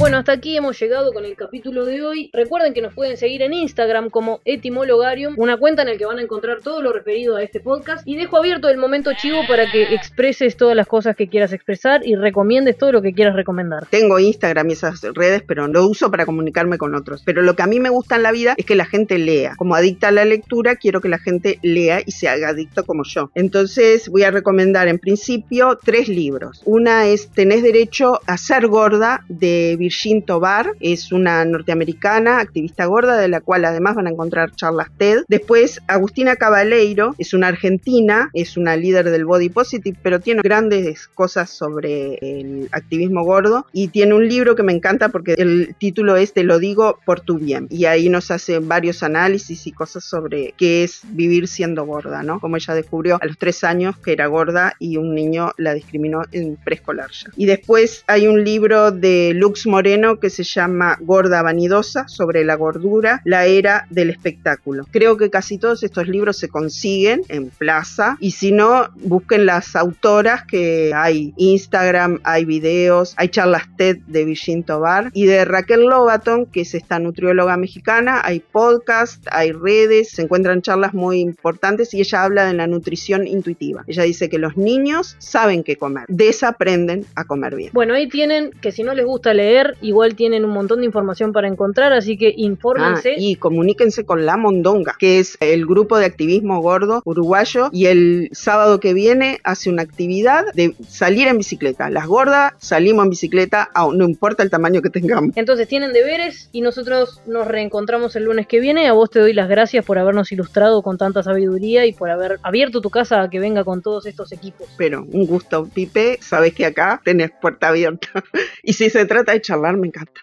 Bueno, 0.00 0.16
hasta 0.16 0.32
aquí 0.32 0.56
hemos 0.56 0.80
llegado 0.80 1.12
con 1.12 1.26
el 1.26 1.36
capítulo 1.36 1.84
de 1.84 2.02
hoy. 2.02 2.30
Recuerden 2.32 2.72
que 2.72 2.80
nos 2.80 2.94
pueden 2.94 3.18
seguir 3.18 3.42
en 3.42 3.52
Instagram 3.52 4.08
como 4.08 4.40
Etimologarium, 4.46 5.34
una 5.36 5.58
cuenta 5.58 5.82
en 5.82 5.88
la 5.88 5.98
que 5.98 6.06
van 6.06 6.18
a 6.18 6.22
encontrar 6.22 6.60
todo 6.62 6.80
lo 6.80 6.90
referido 6.90 7.36
a 7.36 7.42
este 7.42 7.60
podcast. 7.60 8.08
Y 8.08 8.16
dejo 8.16 8.38
abierto 8.38 8.70
el 8.70 8.78
momento 8.78 9.10
chivo 9.12 9.42
para 9.46 9.70
que 9.70 9.94
expreses 9.94 10.56
todas 10.56 10.74
las 10.74 10.86
cosas 10.86 11.16
que 11.16 11.28
quieras 11.28 11.52
expresar 11.52 12.00
y 12.02 12.16
recomiendes 12.16 12.78
todo 12.78 12.92
lo 12.92 13.02
que 13.02 13.12
quieras 13.12 13.36
recomendar. 13.36 13.88
Tengo 13.90 14.18
Instagram 14.18 14.70
y 14.70 14.72
esas 14.72 15.02
redes, 15.02 15.42
pero 15.46 15.66
lo 15.66 15.86
uso 15.86 16.10
para 16.10 16.24
comunicarme 16.24 16.78
con 16.78 16.94
otros. 16.94 17.22
Pero 17.26 17.42
lo 17.42 17.54
que 17.54 17.62
a 17.62 17.66
mí 17.66 17.78
me 17.78 17.90
gusta 17.90 18.16
en 18.16 18.22
la 18.22 18.32
vida 18.32 18.54
es 18.56 18.64
que 18.64 18.76
la 18.76 18.86
gente 18.86 19.18
lea. 19.18 19.52
Como 19.58 19.74
adicta 19.74 20.08
a 20.08 20.12
la 20.12 20.24
lectura, 20.24 20.76
quiero 20.76 21.02
que 21.02 21.10
la 21.10 21.18
gente 21.18 21.58
lea 21.60 22.00
y 22.06 22.12
se 22.12 22.26
haga 22.26 22.48
adicto 22.48 22.86
como 22.86 23.04
yo. 23.04 23.30
Entonces 23.34 24.08
voy 24.08 24.22
a 24.22 24.30
recomendar 24.30 24.88
en 24.88 24.98
principio 24.98 25.78
tres 25.84 26.08
libros. 26.08 26.62
Una 26.64 27.06
es 27.06 27.28
Tenés 27.32 27.62
derecho 27.62 28.18
a 28.26 28.38
ser 28.38 28.66
gorda 28.66 29.26
de 29.28 29.76
Virgin 29.90 30.22
Tobar, 30.22 30.76
es 30.78 31.10
una 31.10 31.44
norteamericana, 31.44 32.38
activista 32.38 32.86
gorda, 32.86 33.16
de 33.16 33.26
la 33.26 33.40
cual 33.40 33.64
además 33.64 33.96
van 33.96 34.06
a 34.06 34.10
encontrar 34.10 34.54
charlas 34.54 34.86
TED. 34.96 35.24
Después, 35.26 35.80
Agustina 35.88 36.36
Cabaleiro, 36.36 37.16
es 37.18 37.34
una 37.34 37.48
argentina, 37.48 38.30
es 38.32 38.56
una 38.56 38.76
líder 38.76 39.10
del 39.10 39.24
Body 39.24 39.48
Positive, 39.48 39.98
pero 40.00 40.20
tiene 40.20 40.42
grandes 40.42 41.08
cosas 41.08 41.50
sobre 41.50 42.18
el 42.22 42.68
activismo 42.70 43.24
gordo 43.24 43.66
y 43.72 43.88
tiene 43.88 44.14
un 44.14 44.28
libro 44.28 44.54
que 44.54 44.62
me 44.62 44.72
encanta 44.72 45.08
porque 45.08 45.34
el 45.36 45.74
título 45.76 46.16
es 46.16 46.34
Te 46.34 46.44
lo 46.44 46.60
digo 46.60 47.00
por 47.04 47.18
tu 47.18 47.40
bien. 47.40 47.66
Y 47.68 47.86
ahí 47.86 48.08
nos 48.08 48.30
hace 48.30 48.60
varios 48.60 49.02
análisis 49.02 49.66
y 49.66 49.72
cosas 49.72 50.04
sobre 50.04 50.54
qué 50.56 50.84
es 50.84 51.00
vivir 51.02 51.48
siendo 51.48 51.84
gorda, 51.84 52.22
¿no? 52.22 52.38
Como 52.38 52.56
ella 52.56 52.74
descubrió 52.74 53.18
a 53.20 53.26
los 53.26 53.38
tres 53.38 53.64
años 53.64 53.98
que 53.98 54.12
era 54.12 54.28
gorda 54.28 54.74
y 54.78 54.98
un 54.98 55.16
niño 55.16 55.50
la 55.56 55.74
discriminó 55.74 56.22
en 56.30 56.54
preescolar 56.54 57.10
ya. 57.10 57.30
Y 57.36 57.46
después 57.46 58.04
hay 58.06 58.28
un 58.28 58.44
libro 58.44 58.92
de 58.92 59.32
Lux 59.34 59.66
Moreno 59.66 59.79
que 60.20 60.28
se 60.28 60.44
llama 60.44 60.98
Gorda 61.00 61.42
Vanidosa 61.42 62.06
sobre 62.06 62.44
la 62.44 62.54
gordura, 62.54 63.22
la 63.24 63.46
era 63.46 63.86
del 63.88 64.10
espectáculo. 64.10 64.86
Creo 64.90 65.16
que 65.16 65.30
casi 65.30 65.56
todos 65.56 65.82
estos 65.82 66.06
libros 66.06 66.36
se 66.36 66.48
consiguen 66.48 67.22
en 67.28 67.48
plaza 67.48 68.18
y 68.20 68.32
si 68.32 68.52
no, 68.52 68.88
busquen 68.96 69.46
las 69.46 69.76
autoras 69.76 70.44
que 70.44 70.92
hay 70.94 71.32
Instagram, 71.38 72.20
hay 72.24 72.44
videos, 72.44 73.14
hay 73.16 73.28
charlas 73.28 73.64
TED 73.78 73.98
de 74.06 74.24
Virgin 74.26 74.64
Tobar 74.64 75.10
y 75.14 75.24
de 75.24 75.46
Raquel 75.46 75.86
Lobaton, 75.86 76.44
que 76.44 76.60
es 76.60 76.74
esta 76.74 76.98
nutrióloga 76.98 77.56
mexicana, 77.56 78.20
hay 78.22 78.40
podcast, 78.40 79.26
hay 79.30 79.52
redes, 79.52 80.10
se 80.10 80.22
encuentran 80.22 80.60
charlas 80.60 80.92
muy 80.92 81.20
importantes 81.20 81.94
y 81.94 82.00
ella 82.00 82.24
habla 82.24 82.44
de 82.44 82.52
la 82.52 82.66
nutrición 82.66 83.26
intuitiva. 83.26 83.84
Ella 83.86 84.02
dice 84.02 84.28
que 84.28 84.38
los 84.38 84.58
niños 84.58 85.16
saben 85.18 85.62
qué 85.62 85.76
comer, 85.76 86.04
desaprenden 86.08 87.06
a 87.14 87.24
comer 87.24 87.56
bien. 87.56 87.70
Bueno, 87.72 87.94
ahí 87.94 88.08
tienen 88.08 88.50
que 88.60 88.72
si 88.72 88.82
no 88.82 88.94
les 88.94 89.06
gusta 89.06 89.32
leer, 89.32 89.59
igual 89.80 90.14
tienen 90.14 90.44
un 90.44 90.52
montón 90.52 90.80
de 90.80 90.86
información 90.86 91.32
para 91.32 91.48
encontrar, 91.48 91.92
así 91.92 92.16
que 92.16 92.32
infórmense. 92.36 93.12
Ah, 93.12 93.16
y 93.18 93.36
comuníquense 93.36 94.04
con 94.04 94.26
La 94.26 94.36
Mondonga, 94.36 94.94
que 94.98 95.18
es 95.18 95.36
el 95.40 95.66
grupo 95.66 95.98
de 95.98 96.06
activismo 96.06 96.60
gordo 96.60 97.02
uruguayo 97.04 97.68
y 97.72 97.86
el 97.86 98.28
sábado 98.32 98.80
que 98.80 98.94
viene 98.94 99.38
hace 99.44 99.70
una 99.70 99.82
actividad 99.82 100.44
de 100.54 100.74
salir 100.88 101.28
en 101.28 101.38
bicicleta. 101.38 101.90
Las 101.90 102.06
gordas 102.06 102.52
salimos 102.58 103.04
en 103.04 103.10
bicicleta, 103.10 103.70
no 103.94 104.04
importa 104.04 104.42
el 104.42 104.50
tamaño 104.50 104.82
que 104.82 104.90
tengamos. 104.90 105.36
Entonces 105.36 105.68
tienen 105.68 105.92
deberes 105.92 106.48
y 106.52 106.60
nosotros 106.60 107.20
nos 107.26 107.46
reencontramos 107.46 108.16
el 108.16 108.24
lunes 108.24 108.46
que 108.46 108.60
viene. 108.60 108.88
A 108.88 108.92
vos 108.92 109.10
te 109.10 109.20
doy 109.20 109.32
las 109.32 109.48
gracias 109.48 109.84
por 109.84 109.98
habernos 109.98 110.30
ilustrado 110.32 110.82
con 110.82 110.98
tanta 110.98 111.22
sabiduría 111.22 111.86
y 111.86 111.92
por 111.92 112.10
haber 112.10 112.38
abierto 112.42 112.80
tu 112.80 112.90
casa 112.90 113.22
a 113.22 113.30
que 113.30 113.40
venga 113.40 113.64
con 113.64 113.82
todos 113.82 114.06
estos 114.06 114.32
equipos. 114.32 114.68
Pero 114.76 115.04
un 115.10 115.26
gusto, 115.26 115.68
Pipe. 115.72 116.18
Sabes 116.20 116.54
que 116.54 116.66
acá 116.66 117.00
tenés 117.04 117.30
puerta 117.40 117.68
abierta. 117.68 118.08
y 118.62 118.72
si 118.72 118.90
se 118.90 119.04
trata 119.06 119.32
de 119.32 119.40
charlar 119.50 119.76
me 119.76 119.88
encanta. 119.88 120.20